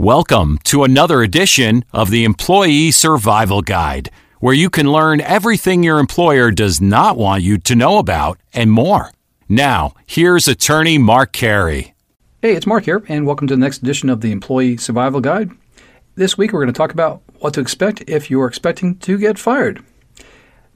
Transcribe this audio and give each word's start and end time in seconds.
Welcome 0.00 0.60
to 0.62 0.84
another 0.84 1.22
edition 1.22 1.84
of 1.92 2.10
the 2.10 2.22
Employee 2.22 2.92
Survival 2.92 3.62
Guide, 3.62 4.12
where 4.38 4.54
you 4.54 4.70
can 4.70 4.92
learn 4.92 5.20
everything 5.20 5.82
your 5.82 5.98
employer 5.98 6.52
does 6.52 6.80
not 6.80 7.16
want 7.16 7.42
you 7.42 7.58
to 7.58 7.74
know 7.74 7.98
about 7.98 8.38
and 8.54 8.70
more. 8.70 9.10
Now, 9.48 9.94
here's 10.06 10.46
attorney 10.46 10.98
Mark 10.98 11.32
Carey. 11.32 11.96
Hey, 12.40 12.54
it's 12.54 12.64
Mark 12.64 12.84
here, 12.84 13.02
and 13.08 13.26
welcome 13.26 13.48
to 13.48 13.56
the 13.56 13.60
next 13.60 13.82
edition 13.82 14.08
of 14.08 14.20
the 14.20 14.30
Employee 14.30 14.76
Survival 14.76 15.20
Guide. 15.20 15.50
This 16.14 16.38
week 16.38 16.52
we're 16.52 16.60
going 16.60 16.72
to 16.72 16.78
talk 16.78 16.92
about 16.92 17.20
what 17.40 17.54
to 17.54 17.60
expect 17.60 18.04
if 18.06 18.30
you're 18.30 18.46
expecting 18.46 18.98
to 18.98 19.18
get 19.18 19.36
fired. 19.36 19.84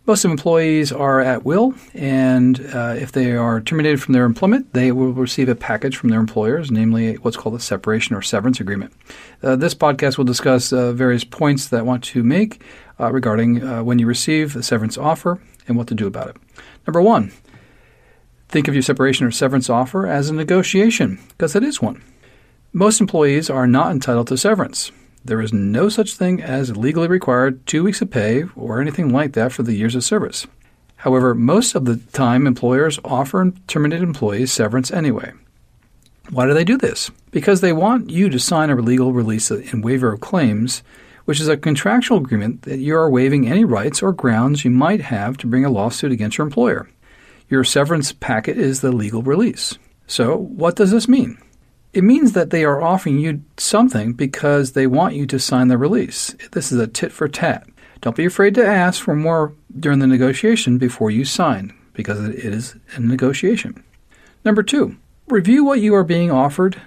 Most 0.04 0.24
employees 0.24 0.90
are 0.90 1.20
at 1.20 1.44
will, 1.44 1.74
and 1.94 2.58
uh, 2.74 2.96
if 2.98 3.12
they 3.12 3.36
are 3.36 3.60
terminated 3.60 4.02
from 4.02 4.14
their 4.14 4.24
employment, 4.24 4.72
they 4.72 4.90
will 4.90 5.12
receive 5.12 5.48
a 5.48 5.54
package 5.54 5.96
from 5.96 6.08
their 6.10 6.18
employers, 6.18 6.72
namely 6.72 7.14
what's 7.18 7.36
called 7.36 7.54
a 7.54 7.60
separation 7.60 8.16
or 8.16 8.20
severance 8.20 8.58
agreement. 8.58 8.92
Uh, 9.44 9.54
this 9.54 9.76
podcast 9.76 10.18
will 10.18 10.24
discuss 10.24 10.72
uh, 10.72 10.92
various 10.92 11.22
points 11.22 11.68
that 11.68 11.78
I 11.78 11.82
want 11.82 12.02
to 12.04 12.24
make 12.24 12.60
uh, 12.98 13.12
regarding 13.12 13.62
uh, 13.62 13.84
when 13.84 14.00
you 14.00 14.06
receive 14.08 14.56
a 14.56 14.62
severance 14.64 14.98
offer 14.98 15.40
and 15.68 15.76
what 15.76 15.86
to 15.86 15.94
do 15.94 16.08
about 16.08 16.30
it. 16.30 16.36
Number 16.84 17.00
one, 17.00 17.30
think 18.48 18.66
of 18.66 18.74
your 18.74 18.82
separation 18.82 19.24
or 19.24 19.30
severance 19.30 19.70
offer 19.70 20.08
as 20.08 20.28
a 20.28 20.34
negotiation, 20.34 21.20
because 21.28 21.54
it 21.54 21.62
is 21.62 21.80
one. 21.80 22.02
Most 22.72 23.00
employees 23.00 23.48
are 23.48 23.68
not 23.68 23.92
entitled 23.92 24.26
to 24.28 24.36
severance. 24.36 24.90
There 25.24 25.40
is 25.40 25.52
no 25.52 25.88
such 25.88 26.14
thing 26.14 26.42
as 26.42 26.76
legally 26.76 27.08
required 27.08 27.64
two 27.66 27.84
weeks 27.84 28.02
of 28.02 28.10
pay 28.10 28.44
or 28.56 28.80
anything 28.80 29.12
like 29.12 29.34
that 29.34 29.52
for 29.52 29.62
the 29.62 29.74
years 29.74 29.94
of 29.94 30.02
service. 30.02 30.46
However, 30.96 31.34
most 31.34 31.74
of 31.74 31.84
the 31.84 31.96
time 31.96 32.46
employers 32.46 32.98
offer 33.04 33.52
terminated 33.66 34.02
employees 34.02 34.52
severance 34.52 34.90
anyway. 34.90 35.32
Why 36.30 36.46
do 36.46 36.54
they 36.54 36.64
do 36.64 36.78
this? 36.78 37.10
Because 37.30 37.60
they 37.60 37.72
want 37.72 38.10
you 38.10 38.28
to 38.30 38.38
sign 38.38 38.70
a 38.70 38.76
legal 38.76 39.12
release 39.12 39.50
and 39.50 39.84
waiver 39.84 40.12
of 40.12 40.20
claims, 40.20 40.82
which 41.24 41.40
is 41.40 41.48
a 41.48 41.56
contractual 41.56 42.18
agreement 42.18 42.62
that 42.62 42.78
you 42.78 42.96
are 42.96 43.10
waiving 43.10 43.48
any 43.48 43.64
rights 43.64 44.02
or 44.02 44.12
grounds 44.12 44.64
you 44.64 44.70
might 44.70 45.00
have 45.00 45.36
to 45.38 45.46
bring 45.46 45.64
a 45.64 45.70
lawsuit 45.70 46.12
against 46.12 46.38
your 46.38 46.46
employer. 46.46 46.88
Your 47.48 47.64
severance 47.64 48.12
packet 48.12 48.56
is 48.56 48.80
the 48.80 48.92
legal 48.92 49.22
release. 49.22 49.76
So, 50.06 50.36
what 50.36 50.76
does 50.76 50.90
this 50.90 51.08
mean? 51.08 51.36
It 51.92 52.04
means 52.04 52.32
that 52.32 52.50
they 52.50 52.64
are 52.64 52.80
offering 52.80 53.18
you 53.18 53.42
something 53.58 54.14
because 54.14 54.72
they 54.72 54.86
want 54.86 55.14
you 55.14 55.26
to 55.26 55.38
sign 55.38 55.68
the 55.68 55.76
release. 55.76 56.34
This 56.52 56.72
is 56.72 56.78
a 56.78 56.86
tit 56.86 57.12
for 57.12 57.28
tat. 57.28 57.66
Don't 58.00 58.16
be 58.16 58.24
afraid 58.24 58.54
to 58.54 58.66
ask 58.66 59.02
for 59.02 59.14
more 59.14 59.52
during 59.78 59.98
the 59.98 60.06
negotiation 60.06 60.78
before 60.78 61.10
you 61.10 61.24
sign, 61.24 61.72
because 61.92 62.18
it 62.26 62.34
is 62.34 62.76
a 62.94 63.00
negotiation. 63.00 63.84
Number 64.44 64.62
two, 64.62 64.96
review 65.28 65.64
what 65.64 65.80
you 65.80 65.94
are 65.94 66.02
being 66.02 66.30
offered, 66.30 66.80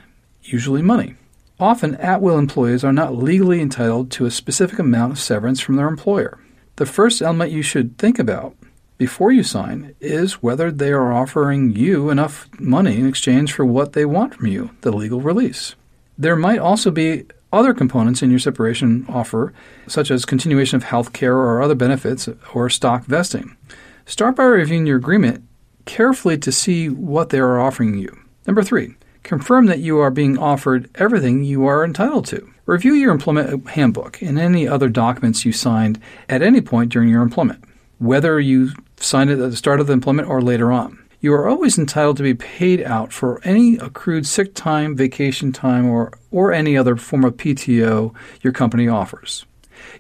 usually 0.44 0.82
money. 0.82 1.16
Often, 1.60 1.96
at 1.96 2.22
will 2.22 2.38
employees 2.38 2.84
are 2.84 2.92
not 2.92 3.16
legally 3.16 3.62
entitled 3.62 4.12
to 4.12 4.26
a 4.26 4.32
specific 4.32 4.80
amount 4.80 5.14
of 5.14 5.20
severance 5.20 5.62
from 5.62 5.76
their 5.78 5.88
employer. 5.88 6.38
The 6.78 6.86
first 6.86 7.22
element 7.22 7.52
you 7.52 7.62
should 7.62 7.98
think 7.98 8.20
about 8.20 8.58
before 8.98 9.32
you 9.32 9.44
sign 9.44 9.94
is 10.00 10.42
whether 10.42 10.72
they 10.72 10.92
are 10.92 11.12
offering 11.12 11.76
you 11.76 12.10
enough 12.10 12.48
money 12.60 12.98
in 12.98 13.08
exchange 13.08 13.52
for 13.52 13.66
what 13.66 13.94
they 13.94 14.06
want 14.06 14.36
from 14.36 14.48
you, 14.48 14.70
the 14.82 14.92
legal 14.92 15.22
release. 15.22 15.76
There 16.18 16.38
might 16.38 16.60
also 16.60 16.92
be 16.92 17.26
other 17.52 17.74
components 17.74 18.22
in 18.22 18.30
your 18.30 18.40
separation 18.40 19.06
offer, 19.10 19.54
such 19.88 20.12
as 20.12 20.26
continuation 20.26 20.78
of 20.78 20.84
health 20.84 21.14
care 21.14 21.36
or 21.36 21.62
other 21.62 21.76
benefits 21.76 22.30
or 22.54 22.70
stock 22.70 23.06
vesting. 23.06 23.58
Start 24.06 24.36
by 24.36 24.44
reviewing 24.44 24.86
your 24.86 24.98
agreement 24.98 25.44
carefully 25.86 26.38
to 26.38 26.52
see 26.52 26.90
what 26.90 27.30
they 27.30 27.40
are 27.40 27.60
offering 27.60 27.98
you. 27.98 28.18
Number 28.48 28.64
three, 28.64 28.96
confirm 29.24 29.66
that 29.66 29.80
you 29.80 30.00
are 30.00 30.12
being 30.12 30.38
offered 30.38 30.90
everything 30.96 31.44
you 31.44 31.66
are 31.66 31.84
entitled 31.84 32.26
to. 32.28 32.50
Review 32.66 32.94
your 32.94 33.12
employment 33.12 33.70
handbook 33.70 34.22
and 34.22 34.40
any 34.40 34.68
other 34.68 34.90
documents 34.90 35.46
you 35.46 35.52
signed 35.52 36.00
at 36.30 36.42
any 36.42 36.62
point 36.62 36.92
during 36.92 37.10
your 37.10 37.22
employment. 37.22 37.64
Whether 37.98 38.40
you 38.40 38.72
signed 38.98 39.30
it 39.30 39.40
at 39.40 39.52
the 39.52 39.56
start 39.56 39.80
of 39.80 39.88
the 39.88 39.94
employment 39.94 40.28
or 40.28 40.42
later 40.42 40.72
on. 40.72 41.00
You 41.22 41.34
are 41.34 41.48
always 41.48 41.78
entitled 41.78 42.18
to 42.18 42.24
be 42.24 42.34
paid 42.34 42.84
out 42.84 43.12
for 43.12 43.42
any 43.44 43.78
accrued 43.78 44.28
sick 44.28 44.54
time, 44.54 44.96
vacation 44.96 45.52
time, 45.52 45.88
or, 45.88 46.12
or 46.32 46.52
any 46.52 46.78
other 46.78 46.96
form 46.96 47.24
of 47.24 47.38
PTO 47.38 48.14
your 48.42 48.54
company 48.54 48.88
offers. 48.88 49.46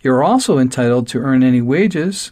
You 0.03 0.12
are 0.12 0.24
also 0.24 0.58
entitled 0.58 1.08
to 1.09 1.19
earn 1.19 1.44
any 1.44 1.62
wages, 1.62 2.31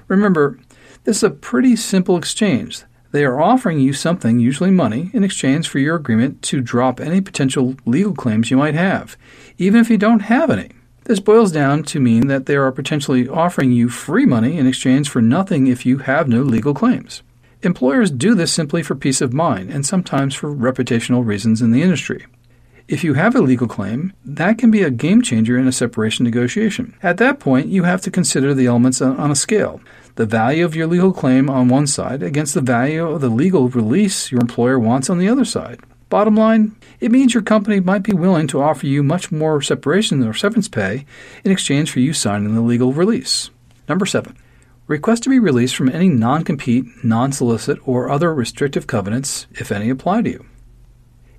Remember, 0.07 0.59
this 1.03 1.17
is 1.17 1.23
a 1.23 1.29
pretty 1.29 1.75
simple 1.75 2.17
exchange. 2.17 2.83
They 3.11 3.25
are 3.25 3.39
offering 3.39 3.79
you 3.79 3.93
something, 3.93 4.39
usually 4.39 4.71
money, 4.71 5.11
in 5.13 5.23
exchange 5.23 5.67
for 5.67 5.79
your 5.79 5.95
agreement 5.95 6.41
to 6.43 6.61
drop 6.61 6.99
any 6.99 7.21
potential 7.21 7.75
legal 7.85 8.15
claims 8.15 8.49
you 8.49 8.57
might 8.57 8.73
have, 8.73 9.15
even 9.57 9.79
if 9.79 9.89
you 9.89 9.97
don't 9.97 10.21
have 10.21 10.49
any. 10.49 10.71
This 11.05 11.19
boils 11.19 11.51
down 11.51 11.83
to 11.83 11.99
mean 11.99 12.27
that 12.27 12.45
they 12.45 12.55
are 12.55 12.71
potentially 12.71 13.27
offering 13.27 13.71
you 13.71 13.89
free 13.89 14.25
money 14.25 14.57
in 14.57 14.67
exchange 14.67 15.09
for 15.09 15.21
nothing 15.21 15.67
if 15.67 15.85
you 15.85 15.97
have 15.99 16.29
no 16.29 16.41
legal 16.41 16.73
claims. 16.73 17.23
Employers 17.61 18.09
do 18.11 18.35
this 18.35 18.53
simply 18.53 18.83
for 18.83 18.95
peace 18.95 19.19
of 19.19 19.33
mind 19.33 19.69
and 19.69 19.85
sometimes 19.85 20.33
for 20.33 20.53
reputational 20.53 21.25
reasons 21.25 21.61
in 21.61 21.71
the 21.71 21.81
industry. 21.81 22.25
If 22.87 23.03
you 23.03 23.13
have 23.13 23.35
a 23.35 23.41
legal 23.41 23.67
claim, 23.67 24.13
that 24.25 24.57
can 24.57 24.69
be 24.69 24.83
a 24.83 24.89
game 24.89 25.21
changer 25.21 25.57
in 25.57 25.67
a 25.67 25.71
separation 25.71 26.25
negotiation. 26.25 26.95
At 27.01 27.17
that 27.17 27.39
point, 27.39 27.67
you 27.67 27.83
have 27.83 28.01
to 28.01 28.11
consider 28.11 28.53
the 28.53 28.67
elements 28.67 29.01
on 29.01 29.31
a 29.31 29.35
scale 29.35 29.81
the 30.15 30.25
value 30.27 30.63
of 30.63 30.75
your 30.75 30.85
legal 30.85 31.11
claim 31.11 31.49
on 31.49 31.69
one 31.69 31.87
side 31.87 32.21
against 32.21 32.53
the 32.53 32.61
value 32.61 33.03
of 33.03 33.19
the 33.19 33.29
legal 33.29 33.67
release 33.69 34.31
your 34.31 34.41
employer 34.41 34.77
wants 34.77 35.09
on 35.09 35.17
the 35.17 35.27
other 35.27 35.43
side. 35.43 35.79
Bottom 36.13 36.35
line, 36.35 36.75
it 36.99 37.11
means 37.11 37.33
your 37.33 37.41
company 37.41 37.79
might 37.79 38.03
be 38.03 38.13
willing 38.13 38.45
to 38.49 38.61
offer 38.61 38.85
you 38.85 39.01
much 39.01 39.31
more 39.31 39.63
separation 39.63 40.21
or 40.21 40.35
severance 40.35 40.67
pay 40.67 41.07
in 41.43 41.51
exchange 41.51 41.89
for 41.89 42.01
you 42.01 42.13
signing 42.13 42.53
the 42.53 42.61
legal 42.61 42.93
release. 42.93 43.49
Number 43.89 44.05
seven, 44.05 44.37
Request 44.85 45.23
to 45.23 45.31
be 45.31 45.39
released 45.39 45.75
from 45.75 45.89
any 45.89 46.09
non 46.09 46.43
compete, 46.43 46.85
non 47.03 47.31
solicit, 47.31 47.79
or 47.87 48.11
other 48.11 48.31
restrictive 48.31 48.85
covenants, 48.85 49.47
if 49.53 49.71
any 49.71 49.89
apply 49.89 50.21
to 50.21 50.29
you. 50.29 50.45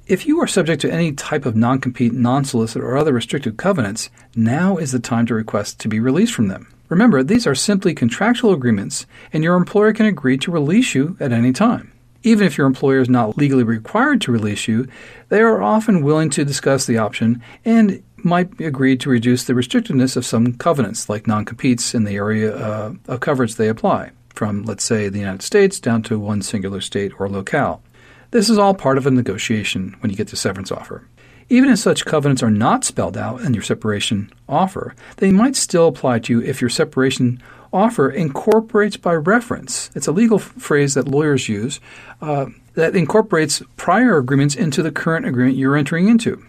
If 0.09 0.27
you 0.27 0.41
are 0.41 0.49
subject 0.49 0.83
to 0.83 0.93
any 0.93 1.13
type 1.13 1.47
of 1.47 1.55
non 1.55 1.79
compete, 1.79 2.13
non 2.13 2.45
solicit, 2.45 2.83
or 2.83 2.97
other 2.97 3.13
restrictive 3.13 3.57
covenants, 3.57 4.11
now 4.35 4.77
is 4.77 4.91
the 4.91 4.99
time 4.99 5.27
to 5.27 5.35
request 5.35 5.79
to 5.83 5.89
be 5.89 6.01
released 6.01 6.35
from 6.35 6.49
them. 6.49 6.67
Remember, 6.89 7.23
these 7.23 7.47
are 7.47 7.55
simply 7.55 7.95
contractual 7.95 8.53
agreements, 8.53 9.07
and 9.33 9.45
your 9.45 9.55
employer 9.55 9.93
can 9.93 10.07
agree 10.07 10.37
to 10.39 10.51
release 10.51 10.97
you 10.97 11.17
at 11.21 11.31
any 11.31 11.53
time. 11.53 11.93
Even 12.25 12.47
if 12.47 12.57
your 12.57 12.67
employer 12.67 13.01
is 13.01 13.09
not 13.09 13.37
legally 13.37 13.63
required 13.63 14.21
to 14.23 14.33
release 14.33 14.67
you, 14.67 14.89
they 15.29 15.41
are 15.41 15.63
often 15.63 16.03
willing 16.03 16.31
to 16.31 16.45
discuss 16.45 16.87
the 16.87 16.97
option 16.99 17.43
and 17.67 18.03
might 18.17 18.59
agree 18.59 18.97
to 18.97 19.11
reduce 19.11 19.45
the 19.45 19.53
restrictiveness 19.53 20.17
of 20.17 20.25
some 20.25 20.55
covenants, 20.55 21.11
like 21.11 21.27
non 21.27 21.45
competes 21.45 21.95
in 21.95 22.05
the 22.05 22.17
area 22.17 22.57
uh, 22.57 22.95
of 23.07 23.21
coverage 23.21 23.57
they 23.57 23.69
apply, 23.69 24.11
from, 24.31 24.65
let's 24.65 24.85
say, 24.85 25.09
the 25.11 25.19
United 25.19 25.43
States 25.43 25.79
down 25.79 26.03
to 26.03 26.19
one 26.19 26.41
singular 26.41 26.81
state 26.81 27.13
or 27.21 27.29
locale. 27.29 27.83
This 28.31 28.49
is 28.49 28.59
all 28.59 28.75
part 28.75 28.97
of 28.97 29.07
a 29.07 29.11
negotiation 29.11 29.95
when 30.01 30.11
you 30.11 30.17
get 30.17 30.29
the 30.29 30.37
severance 30.37 30.73
offer. 30.73 31.07
Even 31.51 31.69
if 31.69 31.79
such 31.79 32.07
covenants 32.07 32.43
are 32.43 32.51
not 32.51 32.85
spelled 32.85 33.19
out 33.19 33.43
in 33.43 33.53
your 33.53 33.63
separation 33.63 34.33
offer, 34.49 34.95
they 35.19 35.31
might 35.31 35.57
still 35.57 35.89
apply 35.89 36.21
to 36.21 36.33
you 36.33 36.43
if 36.43 36.63
your 36.63 36.71
separation 36.71 37.43
offer 37.75 38.09
incorporates 38.09 38.97
by 38.97 39.15
reference. 39.15 39.91
It's 39.95 40.07
a 40.07 40.13
legal 40.13 40.39
phrase 40.39 40.95
that 40.95 41.09
lawyers 41.09 41.49
use 41.49 41.81
uh, 42.23 42.47
that 42.75 42.97
incorporates 42.97 43.63
prior 43.77 44.17
agreements 44.17 44.55
into 44.55 44.83
the 44.83 44.93
current 44.93 45.27
agreement 45.27 45.57
you're 45.57 45.77
entering 45.77 46.09
into. 46.09 46.43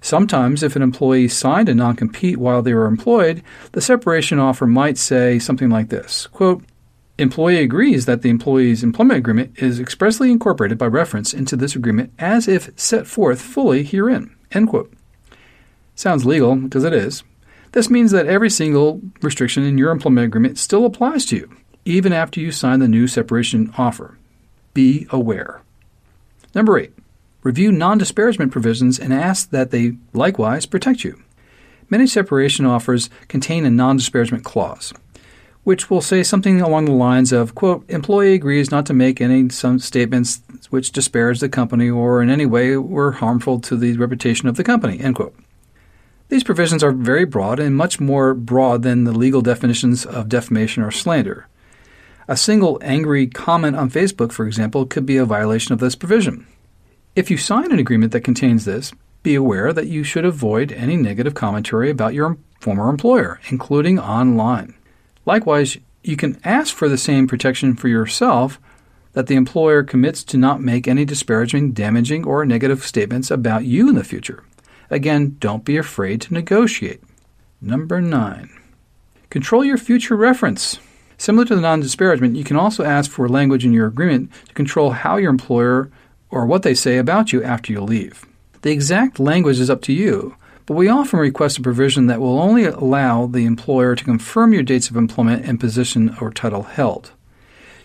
Sometimes, 0.00 0.62
if 0.64 0.74
an 0.74 0.82
employee 0.82 1.28
signed 1.28 1.68
a 1.68 1.74
non 1.74 1.94
compete 1.94 2.38
while 2.38 2.62
they 2.62 2.74
were 2.74 2.86
employed, 2.86 3.42
the 3.70 3.80
separation 3.80 4.40
offer 4.40 4.66
might 4.66 4.98
say 4.98 5.38
something 5.38 5.70
like 5.70 5.90
this 5.90 6.26
quote, 6.28 6.64
Employee 7.18 7.58
agrees 7.58 8.06
that 8.06 8.22
the 8.22 8.30
employee's 8.30 8.82
employment 8.82 9.18
agreement 9.18 9.56
is 9.58 9.78
expressly 9.78 10.32
incorporated 10.32 10.78
by 10.78 10.86
reference 10.86 11.34
into 11.34 11.56
this 11.56 11.76
agreement 11.76 12.12
as 12.18 12.48
if 12.48 12.70
set 12.76 13.06
forth 13.06 13.40
fully 13.40 13.84
herein. 13.84 14.34
End 14.50 14.68
quote. 14.68 14.92
Sounds 15.94 16.24
legal, 16.24 16.56
because 16.56 16.84
it 16.84 16.94
is, 16.94 17.22
this 17.72 17.90
means 17.90 18.10
that 18.12 18.26
every 18.26 18.50
single 18.50 19.00
restriction 19.22 19.64
in 19.64 19.78
your 19.78 19.90
employment 19.90 20.26
agreement 20.26 20.58
still 20.58 20.84
applies 20.84 21.24
to 21.26 21.36
you, 21.36 21.56
even 21.84 22.12
after 22.12 22.38
you 22.38 22.52
sign 22.52 22.80
the 22.80 22.88
new 22.88 23.06
separation 23.06 23.72
offer. 23.76 24.18
Be 24.74 25.06
aware. 25.10 25.62
Number 26.54 26.78
eight, 26.78 26.92
review 27.42 27.72
non 27.72 27.98
disparagement 27.98 28.52
provisions 28.52 28.98
and 28.98 29.12
ask 29.12 29.50
that 29.50 29.70
they 29.70 29.96
likewise 30.12 30.66
protect 30.66 31.02
you. 31.02 31.22
Many 31.88 32.06
separation 32.06 32.66
offers 32.66 33.10
contain 33.28 33.64
a 33.64 33.70
non 33.70 33.96
disparagement 33.96 34.44
clause, 34.44 34.92
which 35.64 35.88
will 35.88 36.02
say 36.02 36.22
something 36.22 36.60
along 36.60 36.84
the 36.84 36.92
lines 36.92 37.32
of, 37.32 37.54
quote, 37.54 37.88
employee 37.88 38.34
agrees 38.34 38.70
not 38.70 38.84
to 38.86 38.94
make 38.94 39.20
any 39.20 39.48
some 39.48 39.78
statements 39.78 40.42
which 40.68 40.92
disparage 40.92 41.40
the 41.40 41.48
company 41.48 41.88
or 41.88 42.22
in 42.22 42.28
any 42.28 42.46
way 42.46 42.76
were 42.76 43.12
harmful 43.12 43.60
to 43.60 43.76
the 43.76 43.96
reputation 43.96 44.46
of 44.46 44.56
the 44.56 44.64
company, 44.64 45.00
end 45.00 45.16
quote. 45.16 45.34
These 46.32 46.44
provisions 46.44 46.82
are 46.82 46.92
very 46.92 47.26
broad 47.26 47.60
and 47.60 47.76
much 47.76 48.00
more 48.00 48.32
broad 48.32 48.82
than 48.82 49.04
the 49.04 49.12
legal 49.12 49.42
definitions 49.42 50.06
of 50.06 50.30
defamation 50.30 50.82
or 50.82 50.90
slander. 50.90 51.46
A 52.26 52.38
single 52.38 52.78
angry 52.80 53.26
comment 53.26 53.76
on 53.76 53.90
Facebook, 53.90 54.32
for 54.32 54.46
example, 54.46 54.86
could 54.86 55.04
be 55.04 55.18
a 55.18 55.26
violation 55.26 55.74
of 55.74 55.78
this 55.78 55.94
provision. 55.94 56.46
If 57.14 57.30
you 57.30 57.36
sign 57.36 57.70
an 57.70 57.78
agreement 57.78 58.12
that 58.12 58.22
contains 58.22 58.64
this, 58.64 58.94
be 59.22 59.34
aware 59.34 59.74
that 59.74 59.88
you 59.88 60.04
should 60.04 60.24
avoid 60.24 60.72
any 60.72 60.96
negative 60.96 61.34
commentary 61.34 61.90
about 61.90 62.14
your 62.14 62.38
former 62.60 62.88
employer, 62.88 63.38
including 63.50 63.98
online. 63.98 64.74
Likewise, 65.26 65.76
you 66.02 66.16
can 66.16 66.40
ask 66.44 66.74
for 66.74 66.88
the 66.88 66.96
same 66.96 67.28
protection 67.28 67.76
for 67.76 67.88
yourself 67.88 68.58
that 69.12 69.26
the 69.26 69.36
employer 69.36 69.82
commits 69.82 70.24
to 70.24 70.38
not 70.38 70.62
make 70.62 70.88
any 70.88 71.04
disparaging, 71.04 71.72
damaging, 71.72 72.24
or 72.24 72.46
negative 72.46 72.86
statements 72.86 73.30
about 73.30 73.66
you 73.66 73.90
in 73.90 73.96
the 73.96 74.02
future. 74.02 74.42
Again, 74.92 75.36
don't 75.40 75.64
be 75.64 75.78
afraid 75.78 76.20
to 76.20 76.34
negotiate. 76.34 77.02
Number 77.62 78.02
nine, 78.02 78.50
control 79.30 79.64
your 79.64 79.78
future 79.78 80.16
reference. 80.16 80.78
Similar 81.16 81.46
to 81.46 81.54
the 81.54 81.62
non 81.62 81.80
disparagement, 81.80 82.36
you 82.36 82.44
can 82.44 82.56
also 82.56 82.84
ask 82.84 83.10
for 83.10 83.26
language 83.26 83.64
in 83.64 83.72
your 83.72 83.86
agreement 83.86 84.30
to 84.48 84.54
control 84.54 84.90
how 84.90 85.16
your 85.16 85.30
employer 85.30 85.90
or 86.28 86.44
what 86.44 86.62
they 86.62 86.74
say 86.74 86.98
about 86.98 87.32
you 87.32 87.42
after 87.42 87.72
you 87.72 87.80
leave. 87.80 88.26
The 88.60 88.70
exact 88.70 89.18
language 89.18 89.60
is 89.60 89.70
up 89.70 89.80
to 89.82 89.94
you, 89.94 90.36
but 90.66 90.74
we 90.74 90.88
often 90.88 91.20
request 91.20 91.56
a 91.56 91.62
provision 91.62 92.06
that 92.08 92.20
will 92.20 92.38
only 92.38 92.66
allow 92.66 93.26
the 93.26 93.46
employer 93.46 93.96
to 93.96 94.04
confirm 94.04 94.52
your 94.52 94.62
dates 94.62 94.90
of 94.90 94.96
employment 94.96 95.46
and 95.46 95.58
position 95.58 96.14
or 96.20 96.30
title 96.30 96.64
held. 96.64 97.12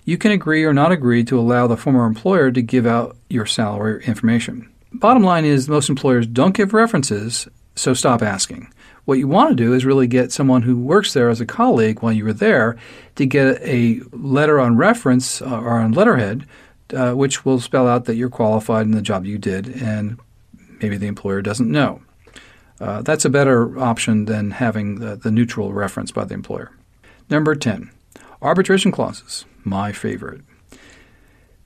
You 0.03 0.17
can 0.17 0.33
agree 0.33 0.65
or 0.65 0.73
not 0.73 0.91
agree 0.91 1.23
to 1.23 1.39
allow 1.39 1.67
the 1.67 1.77
former 1.77 2.05
employer 2.05 2.51
to 2.51 2.61
give 2.61 2.85
out 2.85 3.15
your 3.29 3.45
salary 3.45 4.03
information. 4.05 4.69
Bottom 4.99 5.21
line 5.21 5.45
is 5.45 5.69
most 5.69 5.89
employers 5.89 6.25
don't 6.25 6.55
give 6.55 6.73
references, 6.73 7.47
so 7.75 7.93
stop 7.93 8.23
asking. 8.23 8.73
What 9.05 9.19
you 9.19 9.27
want 9.27 9.51
to 9.51 9.55
do 9.55 9.75
is 9.75 9.85
really 9.85 10.07
get 10.07 10.31
someone 10.31 10.63
who 10.63 10.75
works 10.75 11.13
there 11.13 11.29
as 11.29 11.39
a 11.39 11.45
colleague 11.45 12.01
while 12.01 12.11
you 12.11 12.25
were 12.25 12.33
there 12.33 12.77
to 13.15 13.27
get 13.27 13.61
a 13.61 14.01
letter 14.11 14.59
on 14.59 14.75
reference 14.75 15.39
uh, 15.39 15.59
or 15.59 15.79
on 15.79 15.91
letterhead, 15.91 16.47
uh, 16.95 17.13
which 17.13 17.45
will 17.45 17.59
spell 17.59 17.87
out 17.87 18.05
that 18.05 18.15
you're 18.15 18.27
qualified 18.27 18.87
in 18.87 18.91
the 18.91 19.03
job 19.03 19.23
you 19.23 19.37
did, 19.37 19.67
and 19.83 20.19
maybe 20.81 20.97
the 20.97 21.05
employer 21.05 21.43
doesn't 21.43 21.71
know. 21.71 22.01
Uh, 22.81 23.03
that's 23.03 23.25
a 23.25 23.29
better 23.29 23.77
option 23.77 24.25
than 24.25 24.49
having 24.49 24.95
the, 24.95 25.15
the 25.15 25.31
neutral 25.31 25.73
reference 25.73 26.11
by 26.11 26.25
the 26.25 26.33
employer. 26.33 26.71
Number 27.29 27.53
10, 27.53 27.91
arbitration 28.41 28.91
clauses, 28.91 29.45
my 29.63 29.91
favorite. 29.91 30.41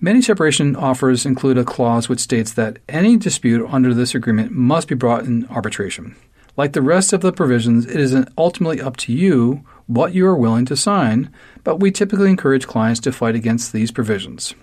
Many 0.04 0.24
separation 0.24 0.76
offers 0.76 1.28
include 1.28 1.60
a 1.60 1.64
clause 1.64 2.10
which 2.10 2.22
states 2.22 2.52
that 2.54 2.80
any 2.90 3.18
dispute 3.18 3.64
under 3.70 3.94
this 3.94 4.16
agreement 4.16 4.52
must 4.52 4.88
be 4.88 4.96
brought 4.96 5.26
in 5.26 5.46
arbitration. 5.46 6.16
Like 6.58 6.74
the 6.74 6.82
rest 6.82 7.14
of 7.14 7.22
the 7.22 7.32
provisions, 7.32 7.86
it 7.86 8.00
is 8.00 8.16
ultimately 8.36 8.82
up 8.82 8.98
to 8.98 9.14
you 9.14 9.64
what 9.86 10.16
you 10.16 10.26
are 10.26 10.36
willing 10.36 10.66
to 10.66 10.76
sign, 10.76 11.32
but 11.64 11.80
we 11.80 11.92
typically 11.92 12.32
encourage 12.32 12.66
clients 12.66 13.00
to 13.02 13.12
fight 13.12 13.36
against 13.36 13.74
these 13.74 13.92
provisions. 13.92 14.56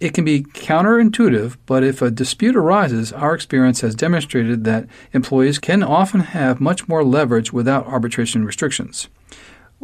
It 0.00 0.14
can 0.14 0.24
be 0.24 0.44
counterintuitive, 0.44 1.58
but 1.66 1.84
if 1.84 2.00
a 2.00 2.10
dispute 2.10 2.56
arises, 2.56 3.12
our 3.12 3.34
experience 3.34 3.82
has 3.82 3.94
demonstrated 3.94 4.64
that 4.64 4.86
employees 5.12 5.58
can 5.58 5.82
often 5.82 6.20
have 6.20 6.58
much 6.58 6.88
more 6.88 7.04
leverage 7.04 7.52
without 7.52 7.86
arbitration 7.86 8.46
restrictions. 8.46 9.08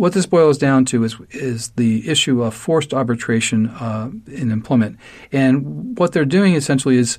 What 0.01 0.15
this 0.15 0.25
boils 0.25 0.57
down 0.57 0.87
to 0.87 1.05
is 1.05 1.19
is 1.29 1.69
the 1.73 2.09
issue 2.09 2.43
of 2.43 2.55
forced 2.55 2.95
arbitration 2.95 3.69
uh, 3.69 4.11
in 4.29 4.51
employment, 4.51 4.99
and 5.31 5.99
what 5.99 6.13
they're 6.13 6.25
doing 6.25 6.55
essentially 6.55 6.97
is 6.97 7.19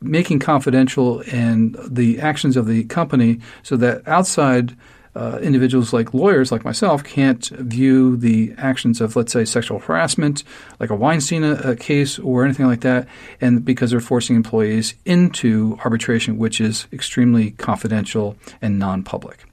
making 0.00 0.38
confidential 0.38 1.24
and 1.32 1.76
the 1.84 2.20
actions 2.20 2.56
of 2.56 2.68
the 2.68 2.84
company 2.84 3.40
so 3.64 3.76
that 3.78 4.06
outside 4.06 4.76
uh, 5.16 5.40
individuals 5.42 5.92
like 5.92 6.14
lawyers 6.14 6.52
like 6.52 6.64
myself 6.64 7.02
can't 7.02 7.48
view 7.48 8.16
the 8.16 8.54
actions 8.58 9.00
of, 9.00 9.16
let's 9.16 9.32
say, 9.32 9.44
sexual 9.44 9.80
harassment, 9.80 10.44
like 10.78 10.90
a 10.90 10.94
Weinstein 10.94 11.42
uh, 11.42 11.74
case 11.80 12.20
or 12.20 12.44
anything 12.44 12.68
like 12.68 12.82
that, 12.82 13.08
and 13.40 13.64
because 13.64 13.90
they're 13.90 13.98
forcing 13.98 14.36
employees 14.36 14.94
into 15.04 15.76
arbitration, 15.84 16.38
which 16.38 16.60
is 16.60 16.86
extremely 16.92 17.50
confidential 17.50 18.36
and 18.62 18.78
non 18.78 19.02
public. 19.02 19.44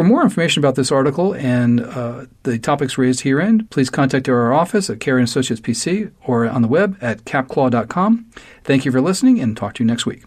For 0.00 0.04
more 0.04 0.22
information 0.22 0.62
about 0.62 0.76
this 0.76 0.90
article 0.90 1.34
and 1.34 1.82
uh, 1.82 2.24
the 2.44 2.58
topics 2.58 2.96
raised 2.96 3.20
herein, 3.20 3.66
please 3.66 3.90
contact 3.90 4.30
our 4.30 4.50
office 4.50 4.88
at 4.88 4.98
Carey 4.98 5.22
Associates 5.22 5.60
PC 5.60 6.10
or 6.24 6.48
on 6.48 6.62
the 6.62 6.68
web 6.68 6.96
at 7.02 7.26
capclaw.com. 7.26 8.24
Thank 8.64 8.86
you 8.86 8.92
for 8.92 9.02
listening 9.02 9.42
and 9.42 9.54
talk 9.54 9.74
to 9.74 9.82
you 9.82 9.86
next 9.86 10.06
week. 10.06 10.24